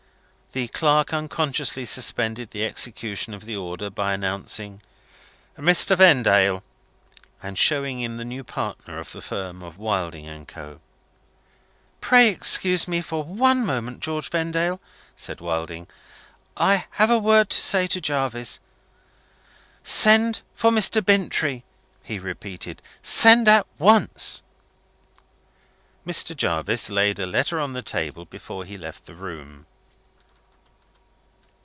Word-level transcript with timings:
The 0.53 0.67
clerk 0.67 1.13
unconsciously 1.13 1.85
suspended 1.85 2.51
the 2.51 2.65
execution 2.65 3.33
of 3.33 3.45
the 3.45 3.55
order, 3.55 3.89
by 3.89 4.11
announcing 4.13 4.81
"Mr. 5.57 5.95
Vendale," 5.95 6.61
and 7.41 7.57
showing 7.57 8.01
in 8.01 8.17
the 8.17 8.25
new 8.25 8.43
partner 8.43 8.97
in 8.97 9.05
the 9.13 9.21
firm 9.21 9.63
of 9.63 9.77
Wilding 9.77 10.27
and 10.27 10.45
Co. 10.45 10.81
"Pray 12.01 12.27
excuse 12.27 12.85
me 12.85 12.99
for 12.99 13.23
one 13.23 13.65
moment, 13.65 14.01
George 14.01 14.29
Vendale," 14.29 14.81
said 15.15 15.39
Wilding. 15.39 15.87
"I 16.57 16.85
have 16.89 17.09
a 17.09 17.17
word 17.17 17.49
to 17.51 17.61
say 17.61 17.87
to 17.87 18.01
Jarvis. 18.01 18.59
Send 19.83 20.41
for 20.53 20.69
Mr. 20.69 21.01
Bintrey," 21.01 21.63
he 22.03 22.19
repeated 22.19 22.81
"send 23.01 23.47
at 23.47 23.65
once." 23.79 24.43
Mr. 26.05 26.35
Jarvis 26.35 26.89
laid 26.89 27.19
a 27.19 27.25
letter 27.25 27.57
on 27.57 27.71
the 27.71 27.81
table 27.81 28.25
before 28.25 28.65
he 28.65 28.77
left 28.77 29.05
the 29.05 29.15
room. 29.15 29.65